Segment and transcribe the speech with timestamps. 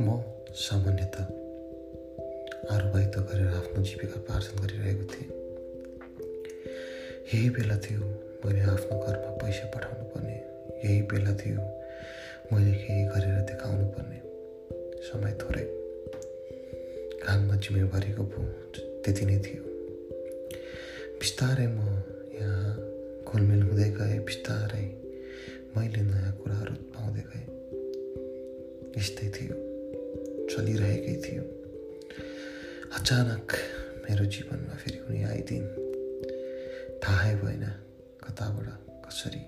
[0.00, 0.20] म
[0.54, 1.16] सामान्यत
[2.70, 5.30] आरुबाहित गरेर आफ्नो जीविका पार्जन गरिरहेको थिएँ।
[7.34, 8.00] यही बेला थियो
[8.44, 10.36] मैले आफ्नो घरमा पैसा पठाउनु पर्ने।
[10.84, 11.60] यही बेला थियो
[12.52, 14.20] मैले केही गरेर देखाउनु पर्ने।
[15.02, 15.64] समय थोरै
[17.24, 18.74] काममा जिम्मेवारीको बोझ
[19.04, 19.62] त्यति नै थियो।
[21.20, 21.78] बिस्तारै म
[22.34, 22.76] यहाँ
[23.24, 24.84] घुलमिल हुँदै गएँ। बिस्तारै
[25.76, 27.46] मैले नयाँ कुराहरू पाउँदै गएँ।
[28.98, 29.65] यस्तै थियो।
[30.56, 31.42] चलिरहेकै थियो
[32.96, 33.48] अचानक
[34.04, 35.66] मेरो जीवनमा फेरि उनी आइदिन्।
[37.02, 37.64] थाहै भएन
[38.24, 38.68] कताबाट
[39.04, 39.42] कसरी